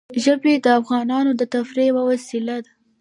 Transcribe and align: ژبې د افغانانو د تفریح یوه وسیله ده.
ژبې 0.23 0.53
د 0.65 0.67
افغانانو 0.79 1.31
د 1.35 1.41
تفریح 1.53 1.87
یوه 1.91 2.03
وسیله 2.09 2.55
ده. 2.65 2.71